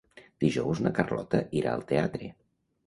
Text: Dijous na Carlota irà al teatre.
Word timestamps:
Dijous 0.43 0.81
na 0.87 0.93
Carlota 1.01 1.43
irà 1.63 1.77
al 1.77 1.89
teatre. 1.95 2.33